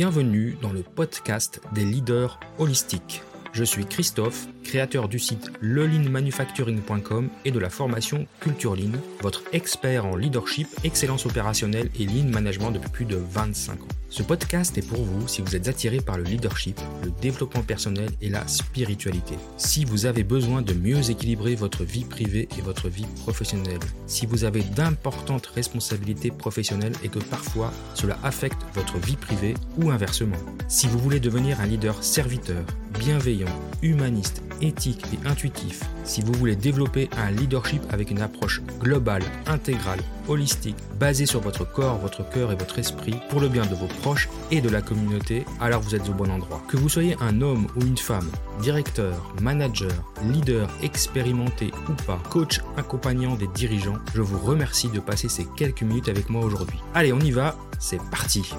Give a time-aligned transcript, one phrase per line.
[0.00, 3.20] Bienvenue dans le podcast des leaders holistiques.
[3.52, 10.06] Je suis Christophe, créateur du site lelinmanufacturing.com et de la formation Culture Lean, votre expert
[10.06, 13.99] en leadership, excellence opérationnelle et lean management depuis plus de 25 ans.
[14.10, 18.10] Ce podcast est pour vous si vous êtes attiré par le leadership, le développement personnel
[18.20, 19.36] et la spiritualité.
[19.56, 23.78] Si vous avez besoin de mieux équilibrer votre vie privée et votre vie professionnelle.
[24.08, 29.92] Si vous avez d'importantes responsabilités professionnelles et que parfois cela affecte votre vie privée ou
[29.92, 30.36] inversement.
[30.66, 32.64] Si vous voulez devenir un leader serviteur,
[32.98, 33.46] bienveillant,
[33.80, 40.00] humaniste, éthique et intuitif, si vous voulez développer un leadership avec une approche globale, intégrale,
[40.28, 43.86] holistique, basée sur votre corps, votre cœur et votre esprit, pour le bien de vos
[43.86, 46.62] proches et de la communauté, alors vous êtes au bon endroit.
[46.68, 49.92] Que vous soyez un homme ou une femme, directeur, manager,
[50.24, 55.82] leader, expérimenté ou pas, coach accompagnant des dirigeants, je vous remercie de passer ces quelques
[55.82, 56.78] minutes avec moi aujourd'hui.
[56.94, 58.52] Allez, on y va, c'est parti.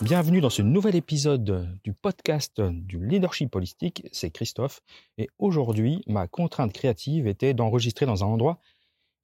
[0.00, 4.80] Bienvenue dans ce nouvel épisode du podcast du leadership holistique, c'est Christophe,
[5.16, 8.60] et aujourd'hui ma contrainte créative était d'enregistrer dans un endroit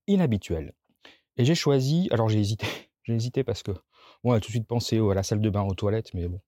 [0.09, 0.73] inhabituel.
[1.37, 2.67] Et j'ai choisi, alors j'ai hésité,
[3.05, 3.71] j'ai hésité parce que
[4.25, 6.41] on a tout de suite pensé à la salle de bain, aux toilettes, mais bon.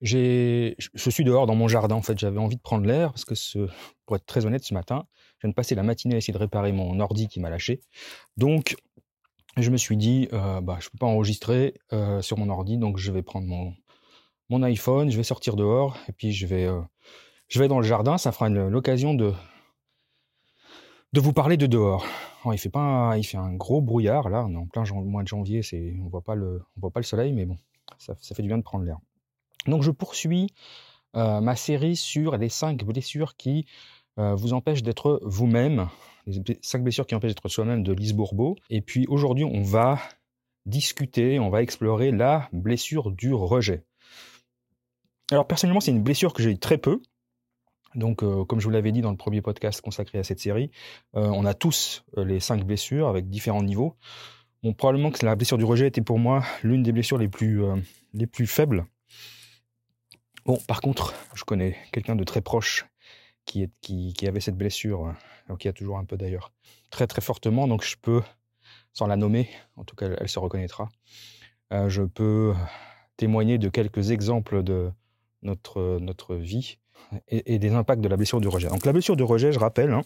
[0.00, 3.26] J'ai, je suis dehors dans mon jardin, en fait, j'avais envie de prendre l'air, parce
[3.26, 3.68] que
[4.06, 5.06] pour être très honnête, ce matin,
[5.38, 7.80] je viens de passer la matinée à essayer de réparer mon ordi qui m'a lâché.
[8.36, 8.76] Donc,
[9.62, 12.78] je me suis dit, euh, bah, je ne peux pas enregistrer euh, sur mon ordi,
[12.78, 13.74] donc je vais prendre mon,
[14.48, 16.80] mon iPhone, je vais sortir dehors, et puis je vais, euh,
[17.48, 18.18] je vais dans le jardin.
[18.18, 19.32] Ça fera l'occasion de,
[21.12, 22.04] de vous parler de dehors.
[22.52, 25.96] il fait pas, il fait un gros brouillard là, en plein mois de janvier, c'est,
[26.02, 26.22] on voit
[26.76, 27.58] voit pas le soleil, mais bon,
[27.98, 28.98] ça, fait du bien de prendre l'air.
[29.66, 30.48] Donc je poursuis
[31.14, 33.66] ma série sur les cinq blessures qui
[34.16, 35.88] vous empêchent d'être vous-même
[36.62, 38.56] cinq blessures qui empêchent d'être soi-même de Lise Bourbeau.
[38.70, 39.98] Et puis aujourd'hui, on va
[40.66, 43.84] discuter, on va explorer la blessure du rejet.
[45.30, 47.00] Alors personnellement, c'est une blessure que j'ai eu très peu.
[47.94, 50.70] Donc, euh, comme je vous l'avais dit dans le premier podcast consacré à cette série,
[51.16, 53.96] euh, on a tous euh, les cinq blessures avec différents niveaux.
[54.62, 57.62] Bon, probablement que la blessure du rejet était pour moi l'une des blessures les plus,
[58.12, 58.86] les plus faibles.
[60.44, 62.86] Bon, par contre, je connais quelqu'un de très proche
[63.44, 63.70] qui,
[64.26, 65.14] avait cette blessure
[65.48, 66.52] donc il y a toujours un peu d'ailleurs,
[66.90, 67.66] très très fortement.
[67.66, 68.22] Donc je peux,
[68.92, 70.88] sans la nommer, en tout cas elle se reconnaîtra,
[71.72, 72.54] euh, je peux
[73.16, 74.90] témoigner de quelques exemples de
[75.42, 76.78] notre, notre vie
[77.28, 78.68] et, des impacts de la blessure du rejet.
[78.68, 80.02] Donc la blessure du rejet, je rappelle, hein,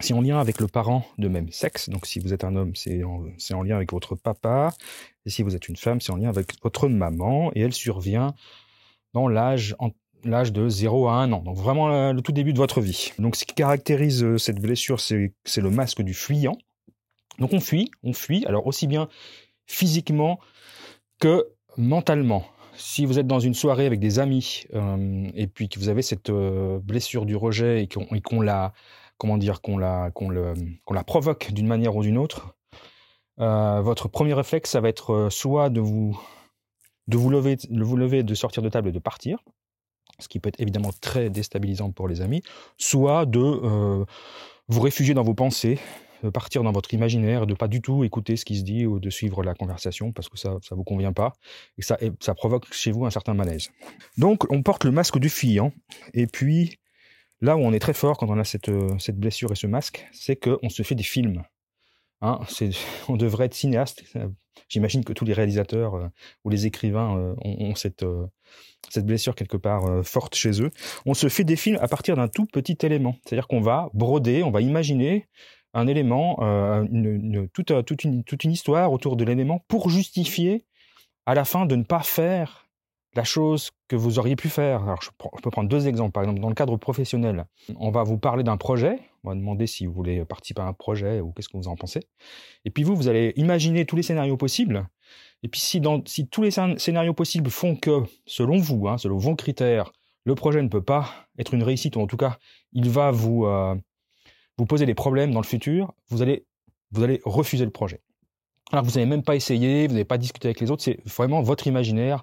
[0.00, 1.88] c'est en lien avec le parent de même sexe.
[1.88, 4.72] Donc si vous êtes un homme, c'est en, en, lien avec votre papa.
[5.24, 7.50] Et si vous êtes une femme, c'est en lien avec votre maman.
[7.54, 8.34] Et elle survient
[9.14, 9.74] dans l'âge
[10.26, 13.12] l'âge de 0 à 1 an, donc vraiment le tout début de votre vie.
[13.18, 16.56] Donc ce qui caractérise euh, cette blessure, c'est le masque du fuyant.
[17.38, 19.08] Donc on fuit, on fuit, alors aussi bien
[19.66, 20.38] physiquement
[21.20, 22.44] que mentalement.
[22.74, 26.02] Si vous êtes dans une soirée avec des amis euh, et puis que vous avez
[26.02, 28.72] cette euh, blessure du rejet et qu'on la,
[29.16, 32.54] comment dire, qu'on la, qu'on la provoque d'une manière ou d'une autre,
[33.38, 36.18] votre premier réflexe, ça va être soit de vous,
[37.06, 39.38] de vous lever, de vous lever, de sortir de table et de partir,
[40.18, 42.42] ce qui peut être évidemment très déstabilisant pour les amis,
[42.76, 44.04] soit de euh,
[44.68, 45.78] vous réfugier dans vos pensées,
[46.22, 48.98] de partir dans votre imaginaire, de pas du tout écouter ce qui se dit ou
[48.98, 51.32] de suivre la conversation parce que ça ne vous convient pas
[51.78, 53.70] et ça, ça provoque chez vous un certain malaise.
[54.16, 55.72] Donc on porte le masque du fuyant
[56.14, 56.78] et puis
[57.40, 59.66] là où on est très fort quand on a cette, euh, cette blessure et ce
[59.66, 61.42] masque, c'est qu'on se fait des films.
[62.22, 62.40] Hein,
[63.08, 64.04] on devrait être cinéaste.
[64.68, 66.08] J'imagine que tous les réalisateurs euh,
[66.44, 68.04] ou les écrivains ont, cette,
[68.90, 70.70] cette blessure quelque part euh, forte chez eux,
[71.04, 73.16] on se fait des films à partir d'un tout petit élément.
[73.24, 75.28] C'est-à-dire qu'on va broder, on va imaginer
[75.74, 76.84] un élément, euh,
[77.70, 80.64] euh, toute une histoire autour de l'élément pour justifier
[81.26, 82.66] à la fin de ne pas faire
[83.14, 84.82] la chose que vous auriez pu faire.
[84.82, 85.10] Alors, je,
[85.42, 86.12] peux prendre deux exemples.
[86.12, 87.46] Par exemple, dans le cadre professionnel,
[87.78, 88.98] on va vous parler d'un projet.
[89.26, 91.74] On va demander si vous voulez participer à un projet ou qu'est-ce que vous en
[91.74, 92.00] pensez.
[92.64, 94.88] Et puis vous, vous allez imaginer tous les scénarios possibles.
[95.42, 96.00] Et puis si, dans,
[96.30, 99.92] tous les scénarios possibles font que, selon vous, hein, selon vos critères,
[100.24, 102.38] le projet ne peut pas être une réussite, ou en tout cas,
[102.72, 103.74] il va vous, euh,
[104.58, 106.46] vous poser des problèmes dans le futur, vous allez,
[106.92, 108.00] vous allez refuser le projet.
[108.72, 111.42] Alors vous n'avez même pas essayé, vous n'avez pas discuté avec les autres, c'est vraiment
[111.42, 112.22] votre imaginaire,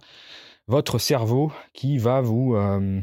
[0.67, 3.01] votre cerveau qui va vous, euh,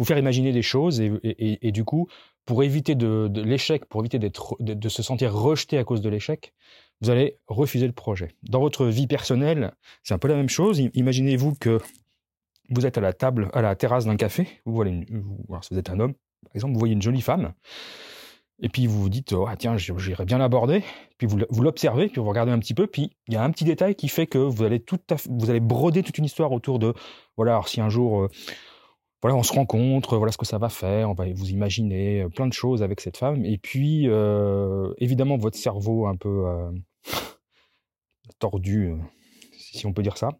[0.00, 2.08] vous faire imaginer des choses et, du coup,
[2.46, 6.54] pour éviter de, l'échec, pour éviter d'être, de, se sentir rejeté à cause de l'échec,
[7.02, 8.34] vous allez refuser le projet.
[8.42, 10.80] Dans votre vie personnelle, c'est un peu la même chose.
[10.94, 11.80] Imaginez-vous que
[12.70, 14.48] vous êtes à la table, à la terrasse d'un café.
[14.64, 16.14] Vous voyez, si vous êtes un homme,
[16.44, 17.52] par exemple, vous voyez une jolie femme
[18.62, 20.82] Et puis vous vous dites, oh, ah, tiens, j'irais bien l'aborder.
[21.18, 22.86] Puis vous, vous l'observez, puis vous regardez un petit peu.
[22.86, 24.98] Puis il y a un petit détail qui fait que vous allez, tout
[25.28, 26.94] vous allez broder toute une histoire autour de,
[27.36, 28.28] voilà, alors si un jour, euh,
[29.22, 32.46] voilà, on se rencontre, voilà ce que ça va faire, on va vous imaginer plein
[32.46, 33.44] de choses avec cette femme.
[33.44, 36.70] Et puis, euh, évidemment, votre cerveau un peu euh,
[38.38, 38.94] tordu,
[39.52, 40.30] si on peut dire ça,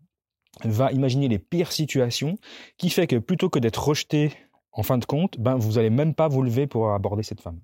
[0.64, 2.38] va imaginer les pires situations,
[2.78, 4.32] qui fait que plutôt que d'être rejeté
[4.72, 7.60] en fin de compte, ben, vous n'allez même pas vous lever pour aborder cette femme.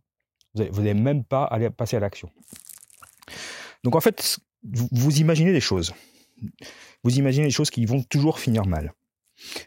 [0.54, 2.30] Vous n'allez même pas aller passer à l'action.
[3.84, 5.94] Donc en fait, vous, imaginez des choses.
[7.04, 8.92] Vous imaginez des choses qui vont toujours finir mal.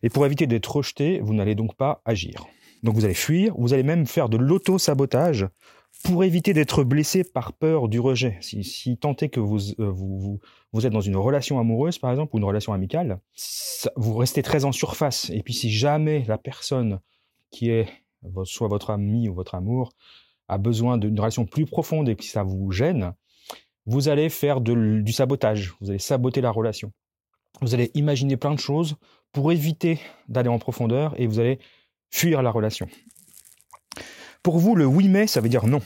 [0.04, 2.45] Et pour éviter d'être rejeté, vous n'allez donc pas agir.
[2.83, 5.48] Donc vous allez fuir, vous allez même faire de l'auto-sabotage
[6.04, 8.38] pour éviter d'être blessé par peur du rejet.
[8.42, 10.39] Si, si tant est que vous, euh, vous,
[10.86, 13.19] êtes dans une relation amoureuse, par exemple, ou une relation amicale,
[13.98, 15.30] vous restez très en surface.
[15.31, 17.00] Et puis si jamais la personne
[17.51, 17.88] qui est
[18.44, 19.92] soit votre ami ou votre amour
[20.48, 23.13] a besoin d'une relation plus profonde et que ça vous gêne,
[23.86, 26.92] vous allez faire du sabotage, vous allez saboter la relation.
[27.62, 28.96] Vous allez imaginer plein de choses
[29.32, 31.60] pour éviter d'aller en profondeur et vous allez
[32.10, 32.88] fuir la relation.
[34.44, 35.82] Pour vous, le oui mais, ça veut dire non.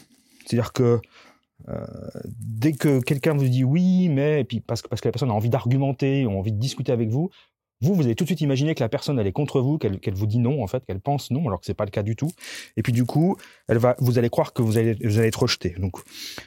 [0.45, 0.99] C'est-à-dire que
[1.69, 1.85] euh,
[2.25, 5.31] dès que quelqu'un vous dit oui mais, et puis parce que, parce que la personne
[5.31, 7.29] a envie d'argumenter, ou envie de discuter avec vous,
[7.81, 10.13] vous, vous allez tout de suite imaginer que la personne, elle est contre vous, qu'elle
[10.13, 12.15] vous dit non, en fait, qu'elle pense non, alors que c'est pas le cas du
[12.15, 12.29] tout.
[12.77, 13.35] Et puis du coup,
[13.67, 15.75] elle va, vous allez croire que vous allez, vous allez être rejeté.
[15.77, 15.97] Donc,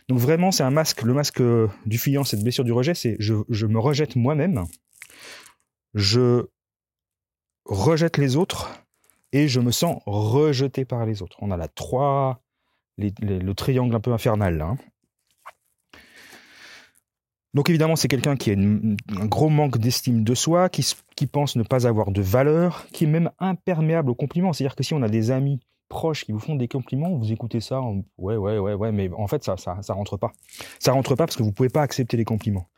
[0.09, 1.03] donc vraiment, c'est un masque.
[1.03, 1.43] Le masque
[1.85, 4.65] du fuyant, cette blessure du rejet, c'est je me rejette moi-même,
[5.97, 6.47] je
[7.65, 8.71] rejette les autres
[9.33, 11.37] et je me sens rejeté par les autres.
[11.41, 12.41] On a la trois,
[12.99, 14.67] le triangle un peu infernal là.
[14.67, 14.77] Hein.
[17.55, 21.57] Donc évidemment, c'est quelqu'un qui a un gros manque d'estime de soi, qui, qui pense
[21.57, 24.53] ne pas avoir de valeur, qui est même imperméable aux compliments.
[24.53, 27.61] C'est-à-dire que si on a des amis proches qui vous font des compliments, vous écoutez
[27.61, 27.81] ça,
[28.19, 30.33] ouais, ouais, ouais, ouais, mais en fait, ça, ça, ça rentre pas.
[30.79, 32.69] Ça rentre pas parce que vous pouvez pas accepter les compliments.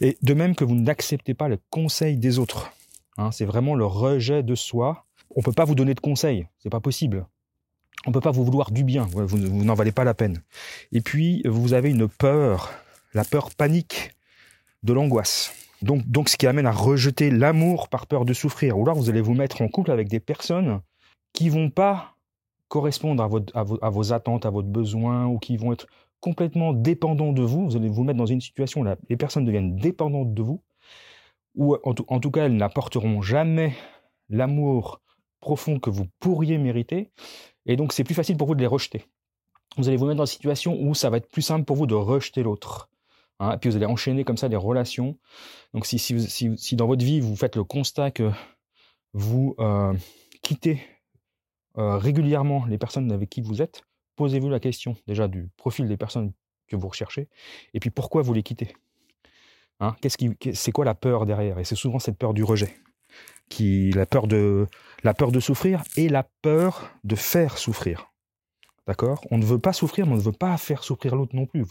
[0.00, 2.72] Et de même que vous n'acceptez pas le conseil des autres.
[3.16, 5.04] Hein, c'est vraiment le rejet de soi.
[5.36, 7.26] On peut pas vous donner de conseils, c'est pas possible.
[8.06, 10.42] On peut pas vous vouloir du bien, vous, vous n'en valez pas la peine.
[10.92, 12.70] Et puis, vous avez une peur
[13.14, 14.10] la peur panique
[14.82, 15.54] de l'angoisse.
[15.82, 18.78] Donc, donc, ce qui amène à rejeter l'amour par peur de souffrir.
[18.78, 20.80] Ou alors, vous allez vous mettre en couple avec des personnes
[21.32, 22.13] qui vont pas
[22.68, 25.86] correspondre à, votre, à, vos, attentes, à votre besoin, ou qui vont être
[26.20, 27.66] complètement dépendants de vous.
[27.66, 30.62] Vous allez vous mettre dans une situation où les personnes deviennent dépendantes de vous,
[31.54, 33.74] ou en en tout cas, elles n'apporteront jamais
[34.28, 35.00] l'amour
[35.40, 37.10] profond que vous pourriez mériter.
[37.66, 39.04] Et donc, c'est plus facile pour vous de les rejeter.
[39.76, 41.86] Vous allez vous mettre dans une situation où ça va être plus simple pour vous
[41.86, 42.88] de rejeter l'autre.
[43.40, 45.18] Hein, et puis vous allez enchaîner comme ça des relations.
[45.72, 48.30] Donc si, si, si, si, dans votre vie, vous faites le constat que
[49.12, 49.92] vous euh,
[50.42, 50.80] quittez
[51.78, 53.82] euh, régulièrement les personnes avec qui vous êtes,
[54.16, 56.32] posez-vous la question déjà du profil des personnes
[56.68, 57.28] que vous recherchez,
[57.74, 58.74] et puis pourquoi vous les quittez.
[59.80, 61.58] Hein, qui, c'est quoi la peur derrière?
[61.58, 62.74] Et c'est souvent cette peur du rejet,
[63.48, 64.66] qui, la peur de,
[65.02, 68.13] la peur de souffrir et la peur de faire souffrir.
[68.86, 69.24] D'accord?
[69.30, 71.64] On ne veut pas souffrir, mais on ne veut pas faire souffrir l'autre non plus.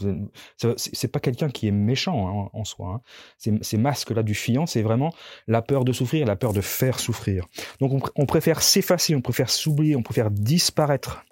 [0.77, 3.01] C'est pas quelqu'un qui est méchant hein, en soi.
[3.48, 3.57] Hein.
[3.62, 5.13] Ces, masques-là du fiant, c'est vraiment
[5.48, 7.45] la peur de souffrir, la peur de faire souffrir.
[7.80, 11.24] Donc on, préfère s'effacer, on préfère s'oublier, on préfère disparaître.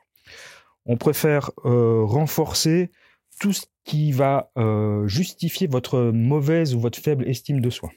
[0.85, 2.91] On préfère euh, renforcer
[3.39, 7.89] tout ce qui va euh, justifier votre mauvaise ou votre faible estime de soi.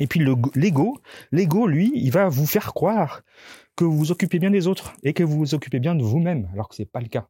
[0.00, 0.20] Et puis
[0.54, 3.22] l'ego, l'ego, lui, il va vous faire croire
[3.76, 6.48] que vous vous occupez bien des autres et que vous vous occupez bien de vous-même,
[6.52, 7.26] alors que c'est pas le cas.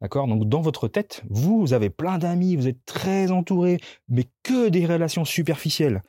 [0.00, 0.26] D'accord?
[0.26, 3.78] Donc dans votre tête, vous avez plein d'amis, vous êtes très entouré,
[4.08, 6.02] mais que des relations superficielles.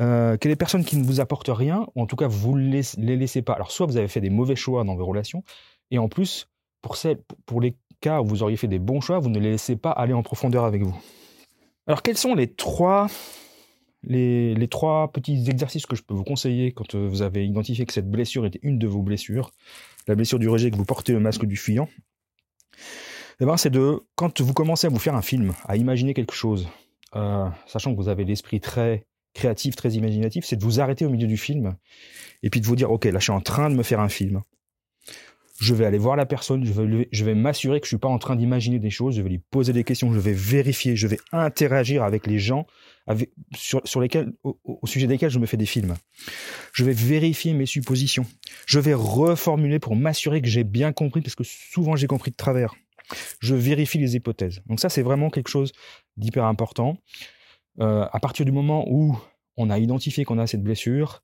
[0.00, 2.70] Euh, que les personnes qui ne vous apportent rien, ou en tout cas vous ne
[2.70, 3.52] les laissez pas.
[3.52, 5.42] Alors soit vous avez fait des mauvais choix dans vos relations,
[5.90, 6.48] et en plus,
[6.80, 6.96] pour,
[7.44, 9.90] pour les cas où vous auriez fait des bons choix, vous ne les laissez pas
[9.90, 10.96] aller en profondeur avec vous.
[11.86, 13.08] Alors quels sont les trois
[14.02, 17.92] les, trois petits exercices que je peux vous conseiller quand euh, vous avez identifié que
[17.92, 19.50] cette blessure était une de vos blessures,
[20.08, 21.88] la blessure du rejet que vous portez le masque du fuyant,
[23.40, 26.34] eh ben, c'est de, quand vous commencez à vous faire un film, à imaginer quelque
[26.34, 26.68] chose,
[27.16, 31.10] euh, sachant que vous avez l'esprit très créatif, très imaginatif, c'est de vous arrêter au
[31.10, 31.76] milieu du film
[32.42, 34.08] et puis de vous dire, ok, là je suis en train de me faire un
[34.08, 34.42] film.
[35.60, 38.08] Je vais aller voir la personne, je vais, je vais m'assurer que je suis pas
[38.08, 41.06] en train d'imaginer des choses, je vais lui poser des questions, je vais vérifier, je
[41.06, 42.66] vais interagir avec les gens
[43.54, 45.96] sur, lesquels, au, sujet desquels je me fais des films.
[46.72, 48.26] Je vais vérifier mes suppositions.
[48.66, 52.36] Je vais reformuler pour m'assurer que j'ai bien compris, parce que souvent j'ai compris de
[52.36, 52.74] travers.
[53.40, 54.62] Je vérifie les hypothèses.
[54.66, 55.72] Donc ça, c'est vraiment quelque chose
[56.16, 56.96] d'hyper important.
[57.80, 59.18] Euh, à partir du moment où
[59.56, 61.22] on a identifié qu'on a cette blessure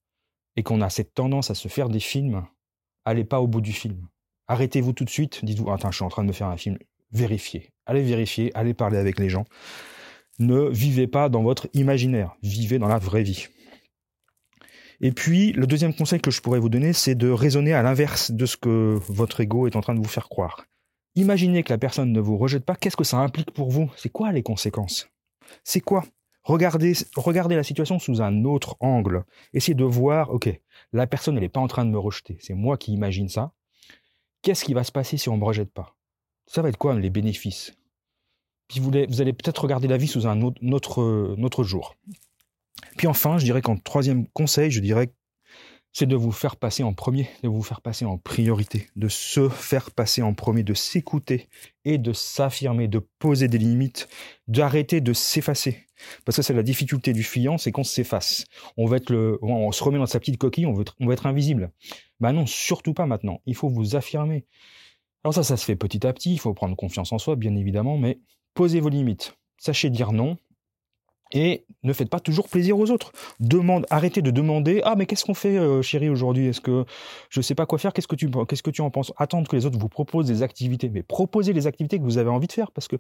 [0.56, 2.44] et qu'on a cette tendance à se faire des films,
[3.04, 4.08] allez pas au bout du film.
[4.48, 5.44] Arrêtez-vous tout de suite.
[5.44, 6.78] Dites-vous, attends, je suis en train de me faire un film.
[7.12, 7.70] vérifier.
[7.86, 9.44] Allez vérifier, allez parler avec les gens.
[10.38, 13.46] Ne vivez pas dans votre imaginaire, vivez dans la vraie vie.
[15.00, 18.30] Et puis, le deuxième conseil que je pourrais vous donner, c'est de raisonner à l'inverse
[18.30, 20.66] de ce que votre ego est en train de vous faire croire.
[21.14, 23.90] Imaginez que la personne ne vous rejette pas, qu'est-ce que ça implique pour vous?
[23.96, 25.08] C'est quoi les conséquences?
[25.64, 26.04] C'est quoi?
[26.42, 29.24] Regardez, regardez la situation sous un autre angle.
[29.52, 30.48] Essayez de voir, ok,
[30.92, 33.52] la personne n'est pas en train de me rejeter, c'est moi qui imagine ça.
[34.46, 35.96] Qu'est-ce qui va se passer si on ne me rejette pas?
[36.46, 37.76] Ça va être quoi les bénéfices?
[38.68, 40.62] Puis vous, allez peut-être regarder la vie sous un autre,
[41.36, 41.96] notre jour.
[42.96, 45.12] Puis enfin, je dirais qu'en troisième conseil, je dirais
[45.98, 49.48] c'est de vous faire passer en premier, de vous faire passer en priorité, de se
[49.48, 51.48] faire passer en premier, de s'écouter
[51.86, 54.06] et de s'affirmer, de poser des limites,
[54.46, 55.86] d'arrêter de s'effacer.
[56.26, 58.44] Parce que c'est la difficulté du fiant, c'est qu'on s'efface.
[58.76, 61.10] On va être le, on se remet dans sa petite coquille, on veut être, on
[61.10, 61.72] être invisible.
[62.20, 63.40] Ben non, surtout pas maintenant.
[63.46, 64.44] Il faut vous affirmer.
[65.24, 66.34] Alors ça, ça se fait petit à petit.
[66.34, 68.20] Il faut prendre confiance en soi, bien évidemment, mais
[68.52, 69.34] posez vos limites.
[69.56, 70.36] Sachez dire non,
[71.33, 73.12] et ne faites pas toujours plaisir aux autres.
[73.90, 76.47] Arrêtez de demander ah mais qu'est-ce qu'on fait euh, chérie aujourd'hui?
[76.47, 76.85] Est-ce que
[77.30, 77.92] je sais pas quoi faire?
[77.92, 79.12] Qu'est-ce que tu en penses?
[79.16, 82.30] Attendre que les autres vous proposent des activités, mais proposez les activités que vous avez
[82.30, 82.97] envie de faire parce que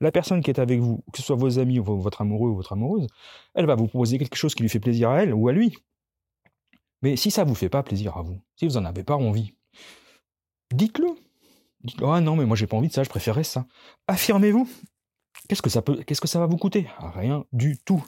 [0.00, 2.56] la personne qui est avec vous, que ce soit vos amis ou votre amoureux ou
[2.56, 3.06] votre amoureuse,
[3.54, 5.76] elle va vous proposer quelque chose qui lui fait plaisir à elle ou à lui.
[7.02, 9.54] Mais si ça vous fait pas plaisir à vous, si vous en avez pas envie,
[10.72, 11.08] dites-le.
[11.82, 13.64] Dites ah non mais moi j'ai pas envie de ça, je préférerais ça.
[14.06, 14.68] Affirmez-vous.
[15.48, 16.88] Qu'est-ce que ça peut, qu'est-ce que ça va vous coûter?
[16.98, 18.04] Rien du tout.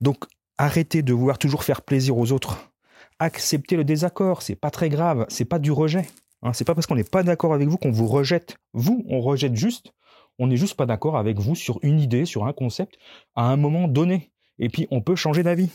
[0.00, 0.24] Donc
[0.56, 2.70] arrêtez de vouloir toujours faire plaisir aux autres.
[3.18, 6.06] Acceptez le désaccord, c'est pas très grave, c'est pas du rejet.
[6.42, 8.56] Hein, c'est pas parce qu'on n'est pas d'accord avec vous qu'on vous rejette.
[8.72, 9.92] Vous, on rejette juste,
[10.38, 12.96] on n'est juste pas d'accord avec vous sur une idée, sur un concept,
[13.34, 14.30] à un moment donné.
[14.60, 15.70] Et puis on peut changer d'avis.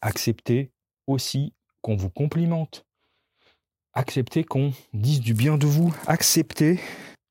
[0.00, 0.72] Acceptez
[1.06, 2.86] aussi qu'on vous complimente.
[3.94, 5.94] Acceptez qu'on dise du bien de vous.
[6.06, 6.80] Acceptez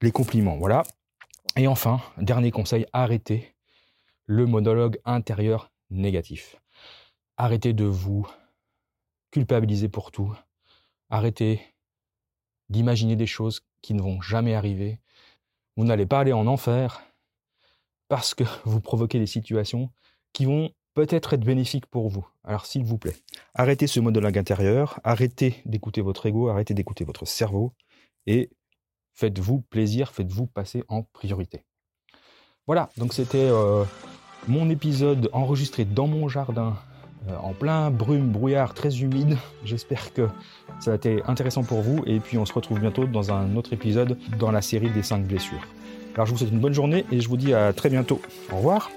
[0.01, 0.57] les compliments.
[0.57, 0.83] Voilà,
[1.57, 3.55] et enfin, dernier conseil, arrêtez
[4.27, 6.55] le monologue intérieur négatif.
[7.35, 8.27] Arrêtez de vous
[9.31, 10.33] culpabiliser pour tout.
[11.09, 11.61] Arrêtez
[12.69, 14.99] d'imaginer des choses qui ne vont jamais arriver.
[15.77, 17.01] Vous n'allez pas aller en enfer
[18.07, 19.89] parce que vous provoquez des situations
[20.33, 22.27] qui vont peut-être être bénéfiques pour vous.
[22.43, 23.15] Alors s'il vous plaît,
[23.53, 27.73] arrêtez ce monologue intérieur, arrêtez d'écouter votre ego, arrêtez d'écouter votre cerveau
[28.25, 28.49] et
[29.17, 31.63] faites-vous plaisir, faites-vous passer en priorité.
[32.67, 33.83] Voilà, donc c'était euh,
[34.47, 36.75] mon épisode enregistré dans mon jardin,
[37.27, 39.37] euh, en plein brume, brouillard, très humide.
[39.65, 40.27] J'espère que
[40.79, 43.73] ça a été intéressant pour vous, et puis on se retrouve bientôt dans un autre
[43.73, 45.65] épisode dans la série des 5 blessures.
[46.13, 48.21] Alors je vous souhaite une bonne journée et je vous dis à très bientôt.
[48.51, 48.89] Au revoir